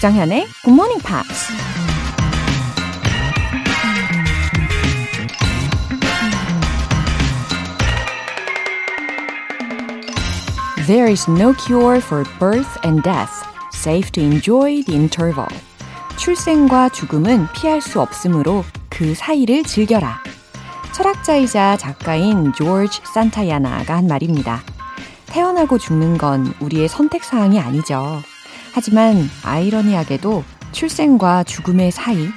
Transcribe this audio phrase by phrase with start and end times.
[0.00, 1.52] 조장현의 Good Morning Pops.
[10.86, 13.44] There is no cure for birth and death,
[13.74, 15.48] save to enjoy the interval.
[16.16, 20.22] 출생과 죽음은 피할 수 없으므로 그 사이를 즐겨라.
[20.92, 24.62] 철학자이자 작가인 조지 산타야나가 한 말입니다.
[25.26, 28.22] 태어나고 죽는 건 우리의 선택 사항이 아니죠.
[28.72, 32.28] 하지만 아이러니하게도 출생과 죽음의 사이,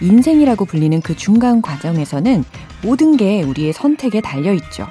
[0.00, 2.44] 인생이라고 불리는 그 중간 과정에서는
[2.82, 4.86] 모든 게 우리의 선택에 달려 있죠.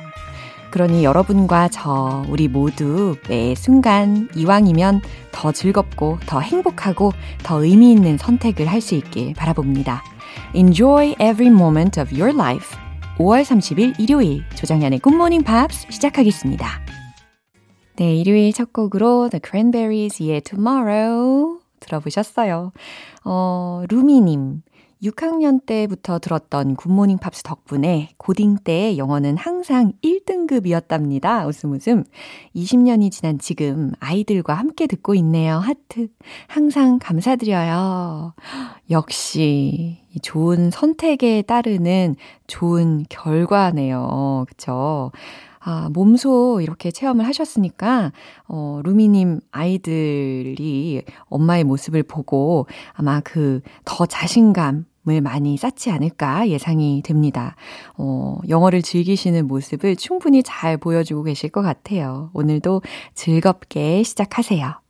[0.70, 8.18] 그러니 여러분과 저, 우리 모두 매 순간 이왕이면 더 즐겁고 더 행복하고 더 의미 있는
[8.18, 10.04] 선택을 할 수 있길 바라봅니다.
[10.54, 12.78] Enjoy every moment of your life.
[13.18, 14.44] 5월 30일 일요일
[15.02, 16.89] Good Morning Pops 시작하겠습니다.
[18.00, 22.72] 네, 일요일 첫 곡으로 The Cranberries의 Tomorrow 들어보셨어요.
[23.26, 24.62] 어, 루미님.
[25.04, 31.46] 6학년 때부터 들었던 Good Morning Pops 덕분에 고딩 때 영어는 항상 1등급이었답니다.
[31.46, 32.06] 웃음 웃음.
[32.56, 35.58] 20년이 지난 지금 아이들과 함께 듣고 있네요.
[35.58, 36.08] 하트.
[36.48, 38.34] 항상 감사드려요.
[38.92, 42.16] 역시 좋은 선택에 따르는
[42.48, 44.46] 좋은 결과네요.
[44.48, 45.12] 그쵸?
[45.60, 48.12] 아, 몸소 이렇게 체험을 하셨으니까,
[48.48, 57.02] 어, 루미님 아이들이 엄마의 모습을 보고 아마 그 더 자신감 을 많이 쌓지 않을까 예상이
[57.04, 57.56] 됩니다.
[57.98, 62.30] 어, 영어를 즐기시는 모습을 충분히 잘 보여주고 계실 것 같아요.
[62.34, 62.84] 오늘도
[63.16, 64.82] 즐겁게 시작하세요.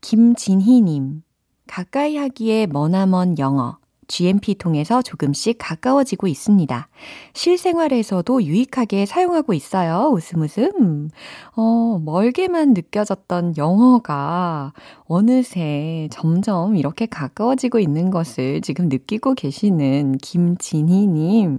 [0.00, 1.22] 김진희님,
[1.66, 3.78] 가까이 하기에 머나먼 영어.
[4.08, 6.88] GMP 통해서 조금씩 가까워지고 있습니다.
[7.34, 10.10] 실생활에서도 유익하게 사용하고 있어요.
[10.12, 11.10] 웃음 웃음.
[11.54, 14.72] 어, 멀게만 느껴졌던 영어가
[15.04, 21.58] 어느새 점점 이렇게 가까워지고 있는 것을 지금 느끼고 계시는 김진희님.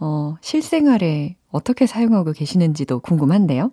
[0.00, 3.72] 어, 실생활에 어떻게 사용하고 계시는지도 궁금한데요.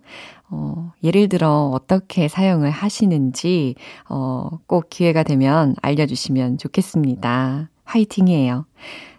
[0.50, 3.76] 어, 예를 들어 어떻게 사용을 하시는지,
[4.10, 7.70] 어, 꼭 기회가 되면 알려주시면 좋겠습니다.
[7.86, 8.66] 화이팅이에요.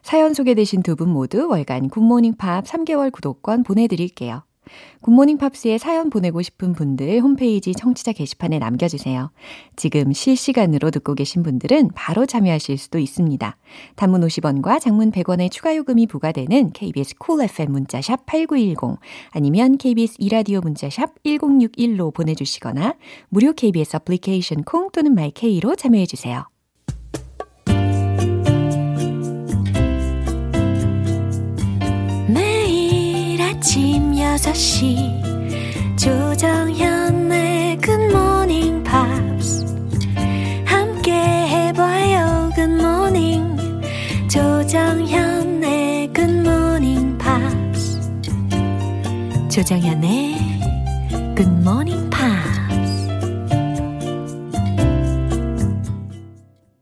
[0.02, 4.42] 사연 소개되신 두 분 모두 월간 Good Morning Pops 3개월 구독권 보내드릴게요.
[5.00, 9.30] Good Morning Pops에 사연 보내고 싶은 분들 홈페이지 청취자 게시판에 남겨주세요.
[9.76, 13.56] 지금 실시간으로 듣고 계신 분들은 바로 참여하실 수도 있습니다.
[13.94, 18.98] 단문 50원과 장문 100원의 추가 요금이 부과되는 KBS Cool FM 문자샵 8910
[19.30, 22.96] 아니면 KBS 이라디오 문자샵 1061로 보내주시거나
[23.28, 26.55] 무료 KBS 애플리케이션 콩 또는 my K로 참여해주세요.
[33.66, 39.66] 아침 6시 조정현의 Good Morning Pops
[40.64, 43.56] 함께 해봐요 good morning
[44.28, 48.00] 조정현의 Good Morning Pops
[49.50, 50.38] 조정현의
[51.36, 53.08] 굿모닝 팝스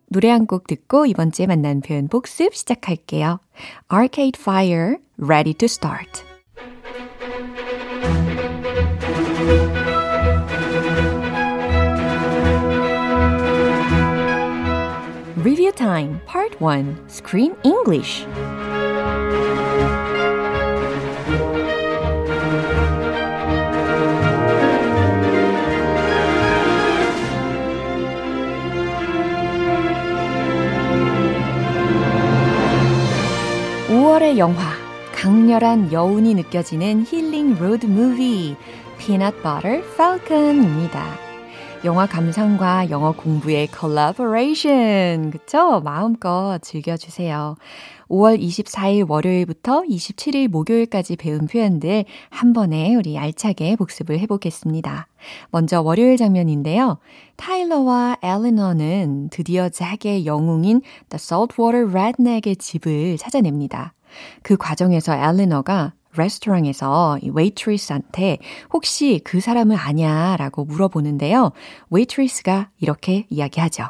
[0.09, 3.41] 노래 한 곡 듣고 이번 주에 만난 표현 복습 시작할게요.
[3.91, 6.34] Arcade Fire, Ready to Start.
[15.45, 18.25] Review Time Part 1 Screen English
[33.91, 34.63] (5월의) 영화
[35.15, 38.57] 강렬한 여운이 느껴지는 힐링 로드 무비
[38.97, 41.24] Peanut Butter Falcon입니다.
[41.85, 45.31] 영화 감상과 영어 공부의 콜라보레이션.
[45.31, 45.83] 그쵸?
[45.85, 47.57] 마음껏 즐겨주세요.
[48.09, 55.09] 5월 24일 월요일부터 27일 목요일까지 배운 표현들 한 번에 우리 알차게 복습을 해보겠습니다.
[55.51, 56.97] 먼저 월요일 장면인데요.
[57.37, 60.81] 타일러와 엘리너는 드디어 잭의 영웅인
[61.11, 63.93] The Saltwater Redneck의 집을 찾아냅니다.
[64.43, 68.39] 그 과정에서 엘리너가 레스토랑에서 이 웨이트리스한테
[68.73, 71.53] 혹시 그 사람을 아냐 라고 물어보는데요.
[71.91, 73.89] 웨이트리스가 이렇게 이야기하죠.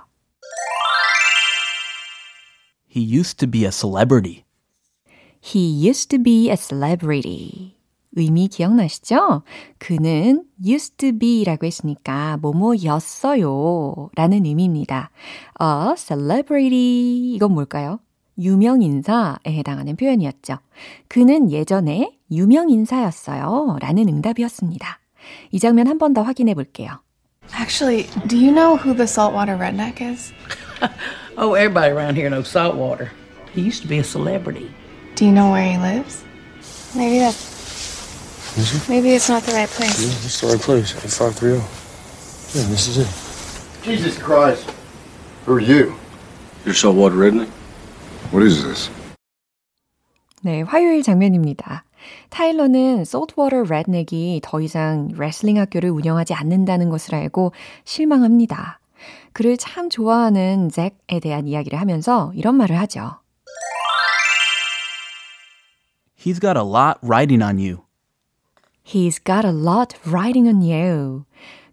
[2.95, 4.45] He used to be a celebrity.
[5.43, 7.75] He used to be a celebrity.
[8.17, 9.43] 의미 기억나시죠?
[9.79, 15.11] 그는 used to be라고 했으니까 뭐뭐였어요 라는 의미입니다.
[15.61, 17.99] A celebrity 이건 뭘까요?
[18.39, 20.59] 유명 인사에 해당하는 표현이었죠.
[21.09, 23.79] 그는 예전에 유명 인사였어요.
[23.81, 24.99] 라는 응답이었습니다.
[25.53, 27.01] 이 장면 한 번 더 확인해 볼게요.
[27.55, 30.33] Actually, do you know who the saltwater redneck is?
[31.37, 33.11] oh, everybody around here knows Saltwater.
[33.55, 34.71] He used to be a celebrity.
[35.15, 36.25] Do you know where he lives?
[36.97, 37.53] Maybe that's.
[38.89, 39.99] Maybe it's not the right place.
[40.01, 40.95] Yeah, is the right place.
[40.95, 41.59] 8530.
[42.55, 43.09] Yeah, this is it.
[43.85, 44.65] Jesus Christ.
[45.47, 45.95] Who are you?
[46.65, 47.51] You're saltwater redneck?
[48.33, 48.91] What is this?
[50.43, 51.85] 네, 화요일 장면입니다.
[52.31, 57.53] 타일러는 Saltwater Redneck이 더 이상 레슬링 학교를 운영하지 않는다는 것을 알고
[57.85, 58.81] 실망합니다.
[59.33, 63.21] 그를 참 좋아하는 잭에 대한 이야기를 하면서 이런 말을 하죠.
[66.19, 67.85] He's got a lot riding on you.
[68.85, 71.25] He's got a lot riding on you.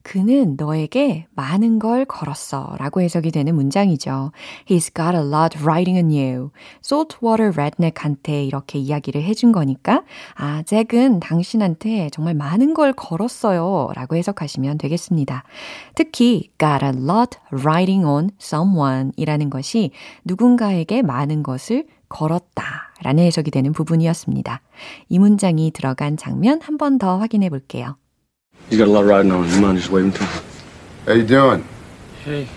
[0.04, 4.32] 그는 너에게 많은 걸 걸었어 라고 해석이 되는 문장이죠.
[4.68, 6.52] He's got a lot riding on you.
[6.84, 10.04] Saltwater Redneck한테 이렇게 이야기를 해준 거니까
[10.36, 15.44] 아, 잭은 당신한테 정말 많은 걸 걸었어요 라고 해석하시면 되겠습니다.
[15.96, 19.92] 특히 got a lot riding on someone 이라는 것이
[20.26, 24.62] 누군가에게 많은 것을 걸었다 라는 해석이 되는 부분이었습니다.
[25.10, 27.96] 이 문장이 들어간 장면 한 번 더 확인해 볼게요.
[28.69, 29.55] He's got a lot riding on him.
[29.55, 30.45] You mind just waving to him?
[31.07, 31.65] How you doing?
[32.25, 32.49] Hey.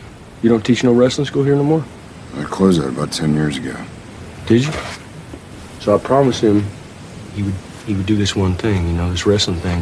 [0.42, 1.86] You don't teach no wrestling school here no more?
[2.36, 3.76] I closed that about 10 years ago.
[4.48, 4.72] Did you?
[5.80, 6.66] So I promised him
[7.36, 7.54] he would
[7.86, 9.82] he would do this one thing, you know, this wrestling thing.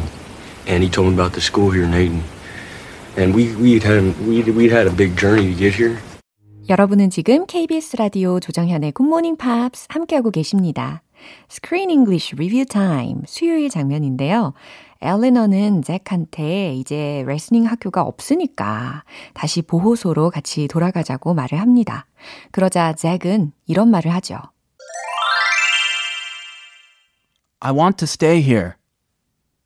[0.66, 2.22] And he told me about the school here in Ayton.
[3.16, 5.98] And we we'd had we'd, we'd had a big journey to get here.
[6.68, 11.02] 여러분은 지금 KBS 라디오 조정현의 굿모닝 팝스 함께하고 계십니다.
[11.50, 14.52] Screen English Review Time 수요일 장면인데요.
[15.03, 19.03] 엘레너는 잭한테 이제 레슬링 학교가 없으니까
[19.33, 22.05] 다시 보호소로 같이 돌아가자고 말을 합니다.
[22.51, 24.37] 그러자 잭은 이런 말을 하죠.
[27.59, 28.71] I want to stay here.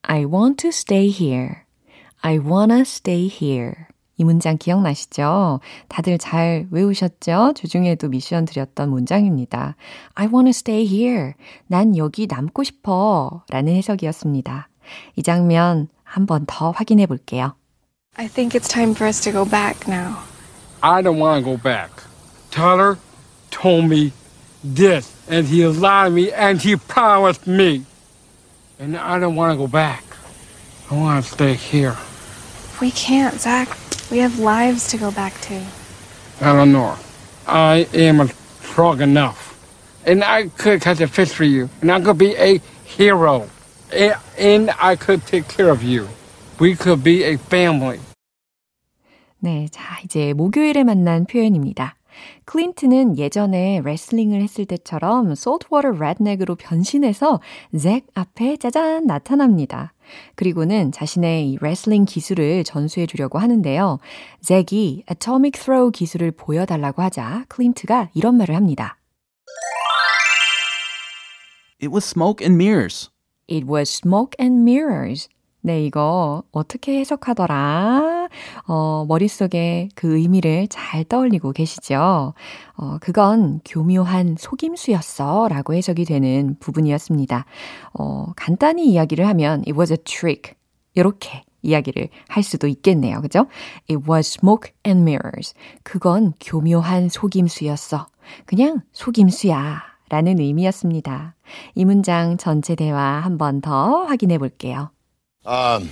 [0.01, 1.67] I want to stay here.
[2.21, 3.73] I wanna stay here.
[4.17, 5.59] 이 문장 기억나시죠?
[5.87, 7.53] 다들 잘 외우셨죠?
[7.55, 9.75] 주중에도 미션 드렸던 문장입니다.
[10.15, 11.33] I wanna stay here.
[11.67, 13.43] 난 여기 남고 싶어.
[13.49, 14.69] 라는 해석이었습니다.
[15.16, 17.54] 이 장면 한 번 더 확인해 볼게요.
[18.16, 20.19] I think it's time for us to go back now.
[20.82, 21.90] I don't want to go back.
[22.50, 22.98] Tyler
[23.50, 24.12] told me
[24.62, 27.84] this, and he lied to me, and he promised me.
[28.78, 30.04] And I don't want to go back.
[30.90, 31.96] I want to stay here.
[32.80, 33.69] We can't, Zach.
[34.10, 35.64] We have lives to go back to.
[36.40, 36.98] Eleanor,
[37.46, 38.28] I am
[38.60, 39.56] strong enough.
[40.04, 41.70] And I could catch a fish for you.
[41.80, 43.48] And I could be a hero.
[43.93, 46.07] And, and I could take care of you.
[46.59, 47.99] We could be a family.
[49.39, 51.95] 네, 자, 이제 목요일에 만난 표현입니다.
[52.45, 57.39] 클린트는 예전에 레슬링을 했을 때처럼 Saltwater Redneck으로 변신해서
[57.79, 59.93] 잭 앞에 짜잔 나타납니다.
[60.35, 63.99] 그리고는 자신의 이 레슬링 기술을 전수해 주려고 하는데요.
[64.41, 68.97] 잭이 Atomic Throw 기술을 보여달라고 하자 클린트가 이런 말을 합니다.
[71.79, 73.11] It was smoke and mirrors.
[73.49, 75.29] It was smoke and mirrors.
[75.61, 78.29] 네, 이거 어떻게 해석하더라?
[78.67, 82.33] 어, 머릿속에 그 의미를 잘 떠올리고 계시죠?
[82.75, 87.45] 어, 그건 교묘한 속임수였어 라고 해석이 되는 부분이었습니다.
[87.99, 90.54] 어, 간단히 이야기를 하면 it was a trick.
[90.94, 93.21] 이렇게 이야기를 할 수도 있겠네요.
[93.21, 93.47] 그죠?
[93.89, 95.54] It was smoke and mirrors.
[95.83, 98.07] 그건 교묘한 속임수였어.
[98.45, 99.96] 그냥 속임수야.
[100.08, 101.34] 라는 의미였습니다.
[101.74, 104.91] 이 문장 전체 대화 한 번 더 확인해 볼게요.
[105.46, 105.91] Um,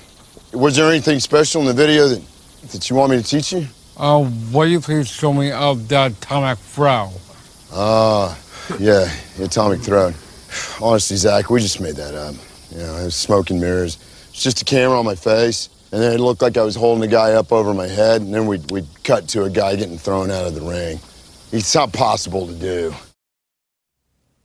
[0.52, 2.22] was there anything special in the video that,
[2.70, 3.66] that you want me to teach you?
[3.96, 7.10] Uh, will you please show me of the atomic throw?
[7.72, 8.34] Uh,
[8.78, 10.12] yeah, the atomic throw.
[10.80, 12.34] Honestly, Zach, we just made that up.
[12.70, 13.99] You know, it was smoke and mirrors.
[14.30, 17.02] It's just a camera on my face, and then it looked like I was holding
[17.04, 19.99] a guy up over my head, and then we'd, we'd cut to a guy getting
[19.99, 21.00] thrown out of the ring.
[21.52, 22.94] It's not possible to do.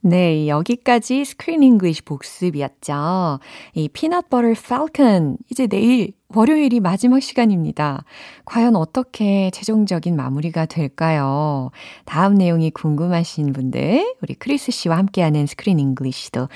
[0.02, 3.38] 네, 여기까지 스크린 잉글리시 복습이었죠.
[3.74, 8.04] 이 피넛 버터 falcon 이제 내일 월요일이 마지막 시간입니다.
[8.44, 11.70] 과연 어떻게 최종적인 마무리가 될까요?
[12.06, 16.48] 다음 내용이 궁금하신 분들 우리 크리스 씨와 함께하는 Screen English도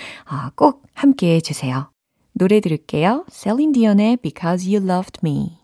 [0.55, 1.91] 꼭 함께 해 주세요.
[2.33, 3.27] 노래 들을게요.
[3.29, 5.64] Celine Dion의 Because You Loved Me.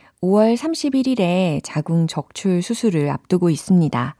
[0.21, 4.15] 5월 31일에 자궁 적출 수술을 앞두고 있습니다.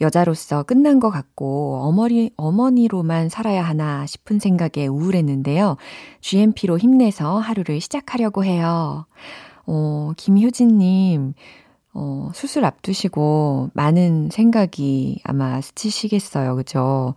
[0.00, 5.76] 여자로서 끝난 것 같고 어머니, 어머니로만 살아야 하나 싶은 생각에 우울했는데요.
[6.20, 9.06] GMP로 힘내서 하루를 시작하려고 해요.
[9.66, 11.34] 어, 김효진님,
[11.92, 16.56] 어, 수술 앞두시고 많은 생각이 아마 스치시겠어요.
[16.56, 17.14] 그죠?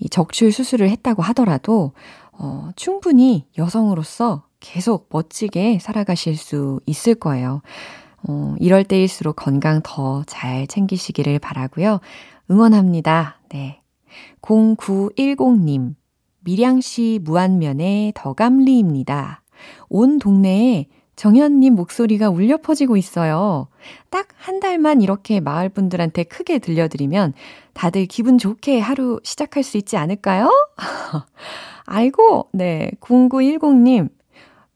[0.00, 1.92] 이 적출 수술을 했다고 하더라도,
[2.32, 7.62] 어, 충분히 여성으로서 계속 멋지게 살아가실 수 있을 거예요.
[8.28, 12.00] 어, 이럴 때일수록 건강 더 잘 챙기시기를 바라고요.
[12.50, 13.40] 응원합니다.
[13.50, 13.80] 네.
[14.42, 15.94] 0910님,
[16.40, 19.42] 밀양시 무안면의 더감리입니다.
[19.88, 20.86] 온 동네에
[21.16, 23.68] 정현님 목소리가 울려 퍼지고 있어요.
[24.10, 27.32] 딱 한 달만 이렇게 마을 분들한테 크게 들려드리면
[27.74, 30.48] 다들 기분 좋게 하루 시작할 수 있지 않을까요?
[31.84, 32.90] 아이고, 네.
[33.00, 34.08] 0910님,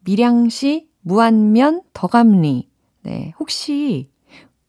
[0.05, 2.69] 밀양시 무안면 더감리.
[3.03, 3.33] 네.
[3.39, 4.09] 혹시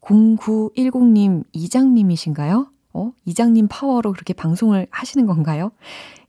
[0.01, 2.67] 0910님 이장님이신가요?
[2.93, 3.11] 어?
[3.25, 5.71] 이장님 파워로 그렇게 방송을 하시는 건가요?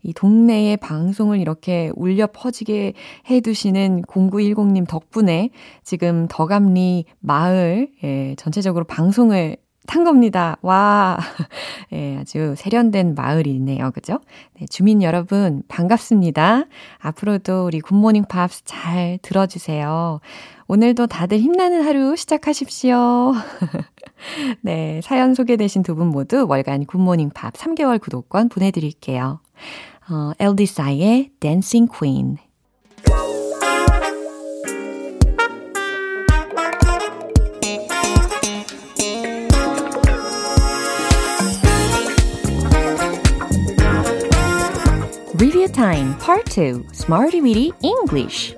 [0.04, 2.94] 이 동네의 방송을 이렇게 울려 퍼지게
[3.30, 5.50] 해두시는 0910님 덕분에
[5.84, 9.56] 지금 더감리 마을, 예, 전체적으로 방송을
[9.86, 10.56] 탄 겁니다.
[10.62, 11.18] 와,
[11.92, 13.90] 예, 아주 세련된 마을이네요.
[13.90, 14.20] 그죠?
[14.58, 16.64] 네, 주민 여러분, 반갑습니다.
[16.98, 20.20] 앞으로도 우리 Good Morning Pops 잘 들어주세요.
[20.68, 23.34] 오늘도 다들 힘나는 하루 시작하십시오.
[24.62, 29.40] 네, 사연 소개되신 두 분 모두 월간 Good Morning Pops 3개월 구독권 보내드릴게요.
[30.10, 32.36] 어, 엘디사이의 Dancing Queen.
[45.42, 48.56] Review Time Part 2 Smarty Weedy English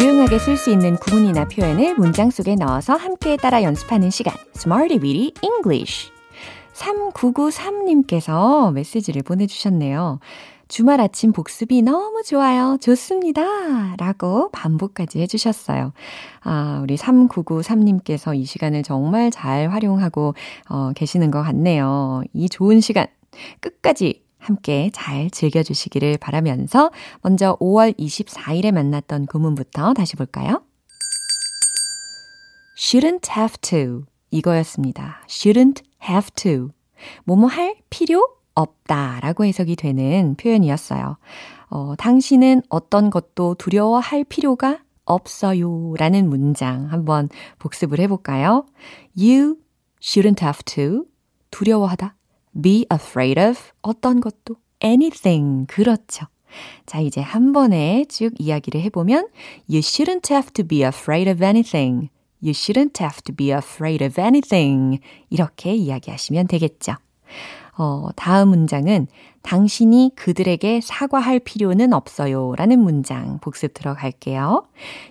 [0.00, 5.32] 유용하게 쓸 수 있는 구문이나 표현을 문장 속에 넣어서 함께 따라 연습하는 시간 Smarty Weedy
[5.44, 6.10] English
[6.74, 10.18] 3993님께서 메시지를 보내주셨네요.
[10.70, 12.78] 주말 아침 복습이 너무 좋아요.
[12.80, 13.96] 좋습니다.
[13.96, 15.92] 라고 반복까지 해주셨어요.
[16.42, 20.34] 아, 우리 3993님께서 이 시간을 정말 잘 활용하고
[20.68, 22.22] 어, 계시는 것 같네요.
[22.32, 23.08] 이 좋은 시간
[23.58, 30.62] 끝까지 함께 잘 즐겨주시기를 바라면서 먼저 5월 24일에 만났던 구문부터 다시 볼까요?
[32.78, 35.24] shouldn't have to 이거였습니다.
[35.26, 36.68] shouldn't have to
[37.24, 41.16] 뭐뭐 할 필요 없다 라고 해석이 되는 표현이었어요.
[41.70, 47.28] 어, 당신은 어떤 것도 두려워할 필요가 없어요 라는 문장 한번
[47.58, 48.66] 복습을 해볼까요?
[49.16, 49.56] You
[50.00, 51.04] shouldn't have to
[51.50, 52.14] 두려워하다
[52.62, 56.26] be afraid of 어떤 것도 anything 그렇죠.
[56.86, 59.28] 자, 이제 한 번에 쭉 이야기를 해보면
[59.68, 62.10] You shouldn't have to be afraid of anything.
[62.42, 65.00] You shouldn't have to be afraid of anything.
[65.28, 66.94] 이렇게 이야기하시면 되겠죠.
[67.82, 69.06] 어, 다음 문장은
[69.40, 72.52] 당신이 그들에게 사과할 필요는 없어요.
[72.58, 74.66] 라는 문장 복습 들어갈게요.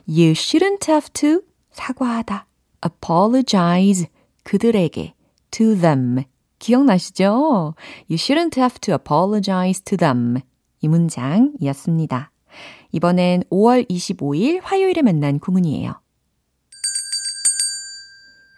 [0.07, 2.45] You shouldn't have to 사과하다.
[2.85, 4.05] apologize
[4.43, 5.15] 그들에게
[5.49, 6.25] to them
[6.59, 7.73] 기억나시죠?
[8.07, 10.37] You shouldn't have to apologize to them.
[10.81, 12.31] 이 문장이었습니다.
[12.91, 15.99] 이번엔 5월 25일 화요일에 만난 구문이에요.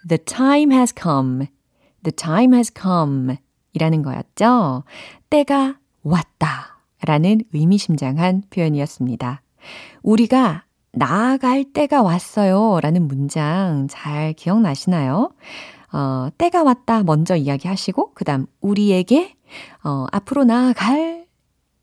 [0.09, 1.47] The time has come.
[2.03, 3.37] The time has come.
[3.73, 4.83] 이라는 거였죠.
[5.29, 6.79] 때가 왔다.
[7.03, 9.41] 라는 의미심장한 표현이었습니다.
[10.03, 12.79] 우리가 나아갈 때가 왔어요.
[12.81, 15.31] 라는 문장 잘 기억나시나요?
[15.93, 19.35] 어, 때가 왔다 먼저 이야기하시고, 그 다음, 우리에게,
[19.83, 21.25] 어, 앞으로 나아갈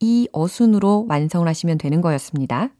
[0.01, 2.71] 이 어순으로 완성을 하시면 되는 거였습니다.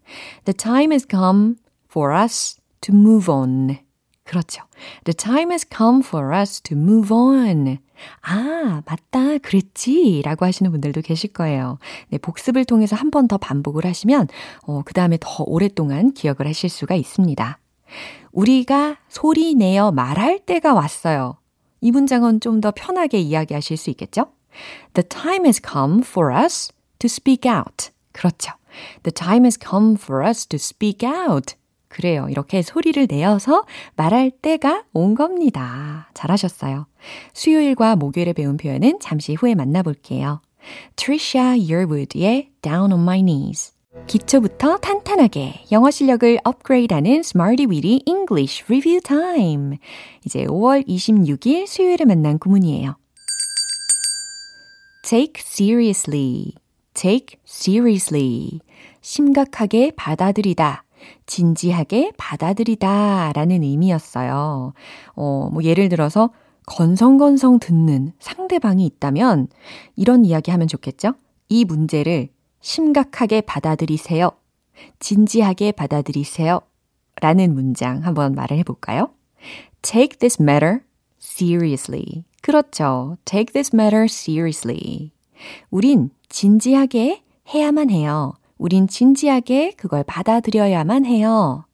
[0.45, 1.57] The time has come
[1.91, 3.88] for us to move on.
[4.29, 4.63] 그렇죠.
[5.05, 7.79] The time has come for us to move on.
[8.21, 9.39] 아, 맞다.
[9.39, 10.21] 그랬지.
[10.23, 11.79] 라고 하시는 분들도 계실 거예요.
[12.11, 14.29] 네, 복습을 통해서 한 번 더 반복을 하시면,
[14.67, 17.59] 어, 그 다음에 더 오랫동안 기억을 하실 수가 있습니다.
[18.33, 21.39] 우리가 소리 내어 말할 때가 왔어요.
[21.81, 24.27] 이 문장은 좀 더 편하게 이야기하실 수 있겠죠?
[24.93, 27.91] The time has come for us to speak out.
[28.13, 28.53] 그렇죠.
[29.05, 31.55] The time has come for us to speak out.
[31.89, 32.29] 그래요.
[32.31, 33.65] 이렇게 소리를 내어서
[33.97, 36.11] 말할 때가 온 겁니다.
[36.15, 36.87] 잘하셨어요.
[37.33, 40.41] 수요일과 목요일에 배운 표현은 잠시 후에 만나볼게요.
[40.97, 43.73] Trisha Yearwood의 Down on My Knees.
[44.07, 49.79] 기초부터 탄탄하게 영어 실력을 업그레이드하는 Smarty Weedy English Review Time.
[50.25, 52.97] 이제 5월 26일 수요일에 만난 구문이에요.
[55.03, 56.53] take seriously,
[56.93, 58.61] take seriously.
[59.01, 60.85] 심각하게 받아들이다.
[61.29, 64.73] 진지하게 받아들이다 라는 의미였어요.
[65.15, 66.31] 어, 뭐 예를 들어서
[66.67, 69.49] 건성건성 듣는 상대방이 있다면
[69.95, 71.15] 이런 이야기 하면 좋겠죠?
[71.49, 72.31] 이 문제를
[72.61, 74.31] 심각하게 받아들이세요.
[74.99, 76.61] 진지하게 받아들이세요.
[77.21, 79.11] 라는 문장 한번 말을 해볼까요?
[79.83, 80.81] Take this matter
[81.21, 82.25] seriously.
[82.43, 83.17] 그렇죠.
[83.25, 85.13] Take this matter seriously.
[85.71, 88.35] 우린 진지하게 해야만 해요.
[88.59, 91.65] 우린 진지하게 그걸 받아들여야만 해요.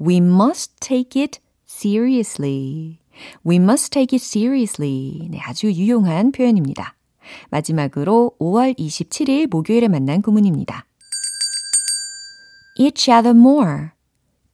[0.00, 2.98] We must take it seriously.
[3.46, 5.28] We must take it seriously.
[5.30, 6.94] 네, 아주 유용한 표현입니다.
[7.50, 10.86] 마지막으로 5월 27일 목요일에 만난 구문입니다.
[12.78, 13.88] each other more.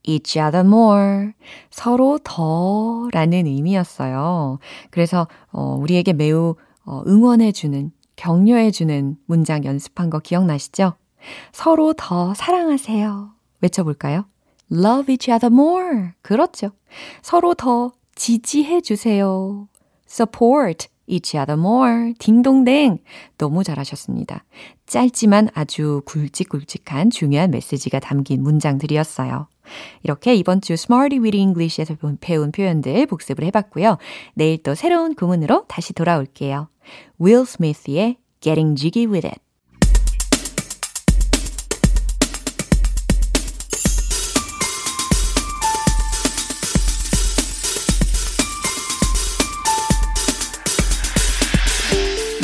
[0.04, 1.32] each other more.
[1.70, 4.58] 서로 더 라는 의미였어요.
[4.90, 10.94] 그래서, 어, 우리에게 매우 어, 응원해주는, 격려해주는 문장 연습한 거 기억나시죠?
[11.52, 13.30] 서로 더 사랑하세요.
[13.60, 14.26] 외쳐볼까요?
[14.70, 16.10] love each other more.
[16.22, 16.70] 그렇죠.
[17.22, 19.68] 서로 더 지지해 주세요.
[20.08, 22.14] support each other more.
[22.18, 22.98] 딩동댕.
[23.38, 24.44] 너무 잘하셨습니다.
[24.86, 29.48] 짧지만 아주 굵직굵직한 중요한 메시지가 담긴 문장들이었어요.
[30.02, 33.98] 이렇게 이번 주 Smarty with English에서 배운 표현들 복습을 해봤고요.
[34.34, 36.68] 내일 또 새로운 구문으로 다시 돌아올게요.
[37.20, 39.40] Will Smith의 Getting Jiggy with It.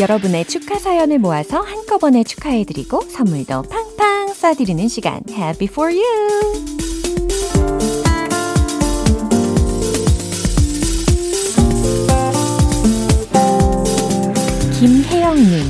[0.00, 6.64] 여러분의 축하 사연을 모아서 한꺼번에 축하해드리고 선물도 팡팡 쏴드리는 시간 Happy for you!
[14.78, 15.64] 김혜영님,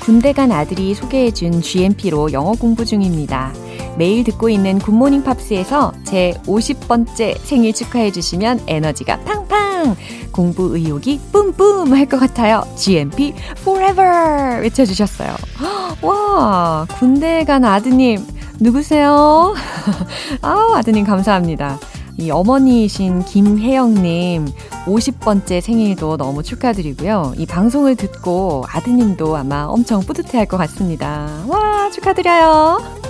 [0.00, 3.54] 군대 간 아들이 소개해준 GMP로 영어 공부 중입니다.
[3.96, 9.96] 매일 듣고 있는 굿모닝 팝스에서 제 50번째 생일 축하해주시면 에너지가 팡팡!
[10.34, 12.62] 공부 의욕이 뿜뿜 할 것 같아요.
[12.76, 14.60] GMP forever!
[14.62, 15.34] 외쳐주셨어요.
[16.02, 18.26] 와, 군대 간 아드님,
[18.60, 19.54] 누구세요?
[20.42, 21.78] 아우, 아드님 감사합니다.
[22.16, 24.46] 이 어머니이신 김혜영님
[24.86, 27.34] 50번째 생일도 너무 축하드리고요.
[27.36, 31.28] 이 방송을 듣고 아드님도 아마 엄청 뿌듯해 할 것 같습니다.
[31.48, 33.03] 와, 축하드려요.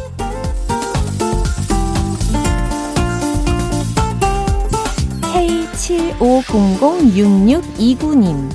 [5.84, 8.48] K75006629님.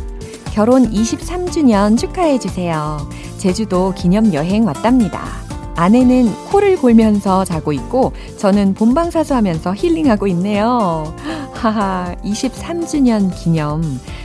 [0.51, 3.07] 결혼 23주년 축하해주세요.
[3.37, 5.48] 제주도 기념 여행 왔답니다.
[5.79, 11.15] 아내는 코를 골면서 자고 있고 저는 본방사수 하면서 힐링하고 있네요.
[11.53, 13.81] 하하, 23주년 기념.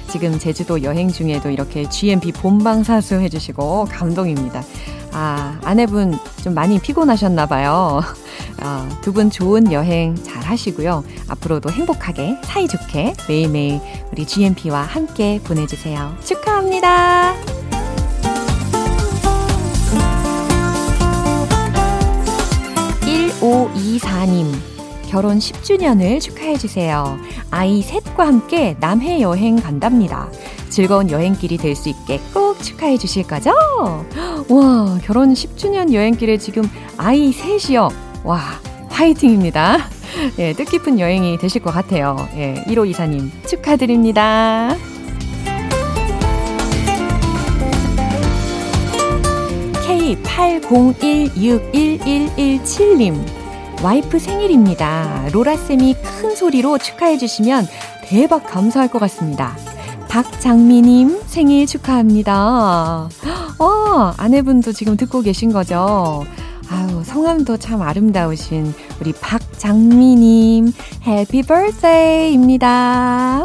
[0.09, 4.65] 지금 제주도 여행 중에도 이렇게 GMP 본방사수 해주시고 감동입니다.
[5.13, 8.01] 아, 아내분 좀 많이 피곤하셨나봐요.
[8.61, 11.05] 아, 두 분 좋은 여행 잘 하시고요.
[11.29, 16.17] 앞으로도 행복하게, 사이좋게 매일매일 우리 GMP와 함께 보내주세요.
[16.25, 17.64] 축하합니다.
[23.45, 24.47] 1524님,
[25.09, 27.19] 결혼 10주년을 축하해주세요.
[27.51, 30.29] 아이 셋과 함께 남해 여행 간답니다.
[30.71, 33.51] 즐거운 여행길이 될 수 있게 꼭 축하해 주실 거죠?
[34.49, 37.91] 와, 결혼 10주년 여행길에 지금 아이 셋이요.
[38.25, 38.41] 와,
[38.89, 39.79] 화이팅입니다.
[40.39, 42.17] 예, 뜻깊은 여행이 되실 것 같아요.
[42.37, 44.75] 예, 1524님 축하드립니다.
[50.23, 53.15] K80161117님.
[53.83, 55.29] 와이프 생일입니다.
[55.33, 57.69] 로라쌤이 큰 소리로 축하해주시면
[58.05, 59.55] 대박 감사할 것 같습니다.
[60.09, 63.11] 박장미님 생일 축하합니다.
[63.59, 66.25] 어, 아내분도 지금 듣고 계신 거죠?
[66.71, 70.73] 아유, 성함도 참 아름다우신 우리 박장미님,
[71.07, 73.43] 해피 버스데이입니다.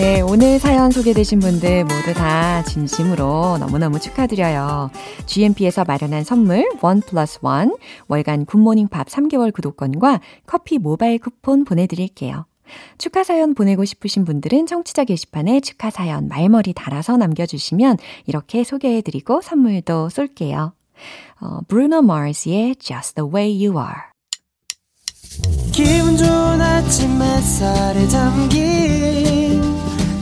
[0.00, 4.90] 네, 오늘 사연 소개되신 분들 모두 다 진심으로 너무너무 축하드려요.
[5.26, 7.76] GMP에서 마련한 선물 one plus one
[8.08, 12.46] 월간 Good Morning Pops 3개월 구독권과 커피 모바일 쿠폰 보내드릴게요.
[12.96, 20.08] 축하 사연 보내고 싶으신 분들은 청취자 게시판에 축하 사연 말머리 달아서 남겨주시면 이렇게 소개해드리고 선물도
[20.08, 20.72] 쏠게요.
[21.42, 24.00] 어, Bruno Mars의 Just the Way You Are
[25.72, 29.49] 기분 좋은 아침 햇살에 담긴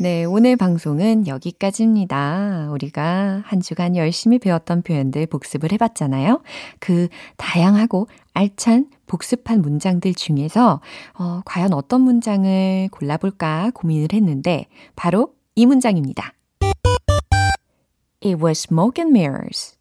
[0.00, 2.68] 네, 오늘 방송은 여기까지입니다.
[2.72, 6.42] 우리가 한 주간 열심히 배웠던 표현들 복습을 해봤잖아요.
[6.80, 10.80] 그 다양하고 알찬 복습한 문장들 중에서
[11.16, 16.32] 어, 과연 어떤 문장을 골라볼까 고민을 했는데 바로 이 문장입니다.
[18.20, 19.76] It was smoke and mirrors.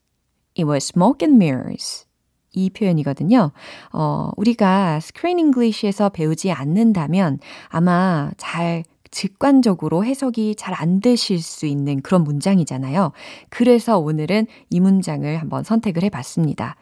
[0.55, 2.05] It was smoke and mirrors.
[2.51, 3.51] 이 표현이거든요.
[3.91, 12.01] 어, 우리가 Screen English에서 배우지 않는다면 아마 잘 직관적으로 해석이 잘 안 되실 수 있는
[12.01, 13.11] 그런 문장이잖아요.
[13.49, 16.75] 그래서 오늘은 이 문장을 한번 선택을 해 봤습니다.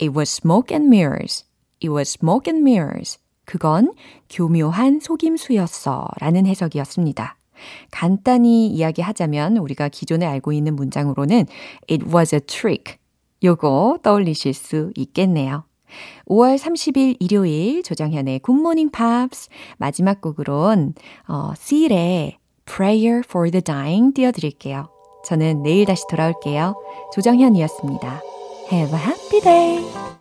[0.00, 1.46] It was smoke and mirrors.
[1.82, 3.18] It was smoke and mirrors.
[3.46, 3.94] 그건
[4.28, 6.08] 교묘한 속임수였어.
[6.20, 7.36] 라는 해석이었습니다.
[7.90, 11.46] 간단히 이야기하자면 우리가 기존에 알고 있는 문장으로는
[11.90, 12.98] It was a trick.
[13.42, 15.64] 요거 떠올리실 수 있겠네요.
[16.26, 19.48] 5월 30일 일요일 조정현의 굿모닝 팝스
[19.78, 20.94] 마지막 곡으론
[21.28, 24.88] 어, Seal의 Prayer for the Dying 띄워드릴게요.
[25.24, 26.74] 저는 내일 다시 돌아올게요.
[27.14, 28.22] 조정현이었습니다.
[28.70, 30.17] Have a happy day!